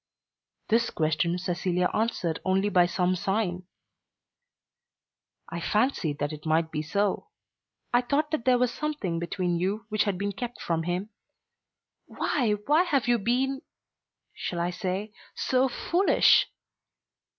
This 0.69 0.89
question 0.89 1.37
Cecilia 1.37 1.87
answered 1.93 2.39
only 2.43 2.69
by 2.69 2.87
some 2.87 3.15
sign. 3.15 3.67
"I 5.47 5.59
fancied 5.59 6.17
that 6.17 6.33
it 6.33 6.43
might 6.43 6.71
be 6.71 6.81
so. 6.81 7.27
I 7.93 8.01
thought 8.01 8.31
that 8.31 8.43
there 8.43 8.57
was 8.57 8.73
something 8.73 9.19
between 9.19 9.59
you 9.59 9.85
which 9.89 10.05
had 10.05 10.17
been 10.17 10.31
kept 10.31 10.59
from 10.59 10.81
him. 10.81 11.09
Why, 12.07 12.53
why 12.65 12.81
have 12.81 13.07
you 13.07 13.19
been, 13.19 13.61
shall 14.33 14.59
I 14.61 14.71
say 14.71 15.13
so 15.35 15.69
foolish?" 15.69 16.47